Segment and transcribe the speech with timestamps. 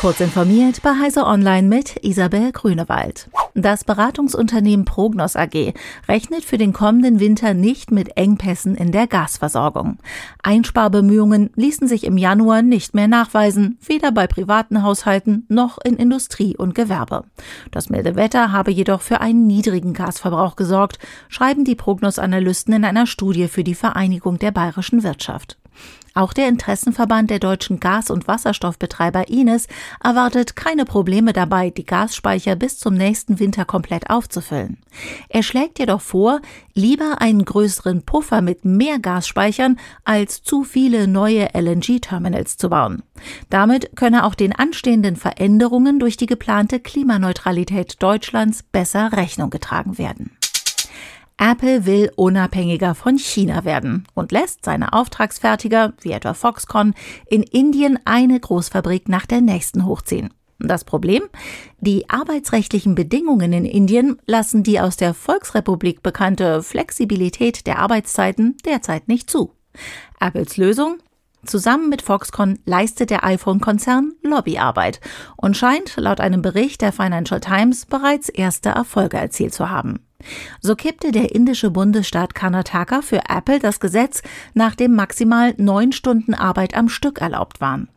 [0.00, 3.28] Kurz informiert bei Heise Online mit Isabel Grünewald.
[3.52, 5.74] Das Beratungsunternehmen Prognos AG
[6.08, 9.98] rechnet für den kommenden Winter nicht mit Engpässen in der Gasversorgung.
[10.42, 16.56] Einsparbemühungen ließen sich im Januar nicht mehr nachweisen, weder bei privaten Haushalten noch in Industrie
[16.56, 17.24] und Gewerbe.
[17.70, 20.98] Das milde Wetter habe jedoch für einen niedrigen Gasverbrauch gesorgt,
[21.28, 25.59] schreiben die Prognos-Analysten in einer Studie für die Vereinigung der bayerischen Wirtschaft.
[26.14, 29.68] Auch der Interessenverband der deutschen Gas- und Wasserstoffbetreiber Ines
[30.02, 34.78] erwartet keine Probleme dabei, die Gasspeicher bis zum nächsten Winter komplett aufzufüllen.
[35.28, 36.40] Er schlägt jedoch vor,
[36.74, 43.02] lieber einen größeren Puffer mit mehr Gasspeichern als zu viele neue LNG-Terminals zu bauen.
[43.48, 50.32] Damit könne auch den anstehenden Veränderungen durch die geplante Klimaneutralität Deutschlands besser Rechnung getragen werden.
[51.42, 56.92] Apple will unabhängiger von China werden und lässt seine Auftragsfertiger, wie etwa Foxconn,
[57.26, 60.34] in Indien eine Großfabrik nach der nächsten hochziehen.
[60.58, 61.22] Das Problem?
[61.78, 69.08] Die arbeitsrechtlichen Bedingungen in Indien lassen die aus der Volksrepublik bekannte Flexibilität der Arbeitszeiten derzeit
[69.08, 69.54] nicht zu.
[70.20, 70.98] Apples Lösung?
[71.46, 75.00] Zusammen mit Foxconn leistet der iPhone-Konzern Lobbyarbeit
[75.38, 80.00] und scheint laut einem Bericht der Financial Times bereits erste Erfolge erzielt zu haben.
[80.60, 84.22] So kippte der indische Bundesstaat Karnataka für Apple das Gesetz,
[84.54, 87.88] nach dem maximal neun Stunden Arbeit am Stück erlaubt waren.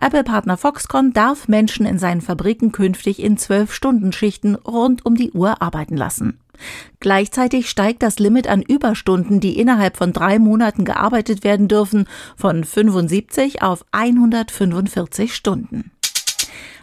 [0.00, 5.32] Apple-Partner Foxconn darf Menschen in seinen Fabriken künftig in zwölf Stunden Schichten rund um die
[5.32, 6.38] Uhr arbeiten lassen.
[7.00, 12.64] Gleichzeitig steigt das Limit an Überstunden, die innerhalb von drei Monaten gearbeitet werden dürfen, von
[12.64, 15.90] 75 auf 145 Stunden.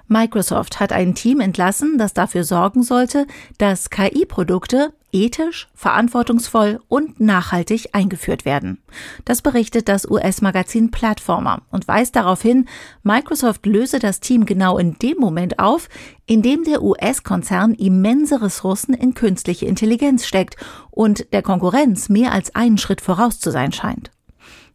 [0.07, 3.27] Microsoft hat ein Team entlassen, das dafür sorgen sollte,
[3.57, 8.79] dass KI-Produkte ethisch, verantwortungsvoll und nachhaltig eingeführt werden.
[9.25, 12.67] Das berichtet das US-Magazin Platformer und weist darauf hin,
[13.03, 15.89] Microsoft löse das Team genau in dem Moment auf,
[16.25, 20.57] in dem der US-Konzern immense Ressourcen in künstliche Intelligenz steckt
[20.91, 24.11] und der Konkurrenz mehr als einen Schritt voraus zu sein scheint.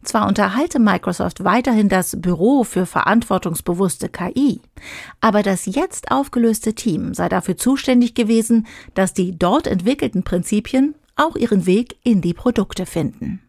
[0.03, 4.61] Zwar unterhalte Microsoft weiterhin das Büro für verantwortungsbewusste KI,
[5.21, 11.35] aber das jetzt aufgelöste Team sei dafür zuständig gewesen, dass die dort entwickelten Prinzipien auch
[11.35, 13.41] ihren Weg in die Produkte finden.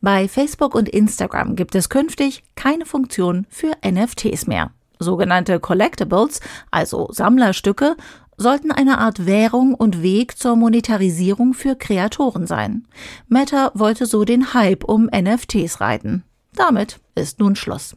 [0.00, 4.70] Bei Facebook und Instagram gibt es künftig keine Funktion für NFTs mehr.
[4.98, 6.40] Sogenannte Collectibles,
[6.70, 7.96] also Sammlerstücke,
[8.40, 12.86] sollten eine Art Währung und Weg zur Monetarisierung für Kreatoren sein.
[13.28, 16.24] Meta wollte so den Hype um NFTs reiten.
[16.54, 17.96] Damit ist nun Schluss.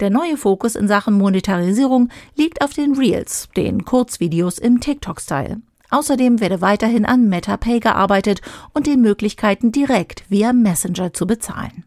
[0.00, 5.60] Der neue Fokus in Sachen Monetarisierung liegt auf den Reels, den Kurzvideos im TikTok-Style.
[5.90, 8.40] Außerdem werde weiterhin an MetaPay gearbeitet
[8.72, 11.84] und den Möglichkeiten direkt via Messenger zu bezahlen.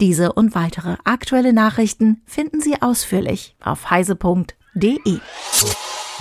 [0.00, 5.18] Diese und weitere aktuelle Nachrichten finden Sie ausführlich auf heise.de.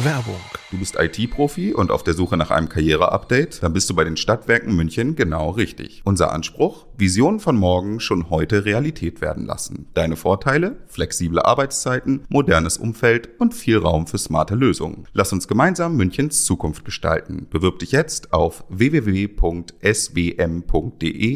[0.03, 0.39] Werbung.
[0.69, 3.63] Du bist IT-Profi und auf der Suche nach einem Karriereupdate?
[3.63, 6.01] Dann bist du bei den Stadtwerken München genau richtig.
[6.03, 6.85] Unser Anspruch?
[6.97, 9.87] Visionen von morgen schon heute Realität werden lassen.
[9.95, 10.77] Deine Vorteile?
[10.87, 15.07] Flexible Arbeitszeiten, modernes Umfeld und viel Raum für smarte Lösungen.
[15.13, 17.47] Lass uns gemeinsam Münchens Zukunft gestalten.
[17.49, 19.33] Bewirb dich jetzt auf www.swm.de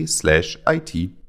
[0.07, 1.20] slash IT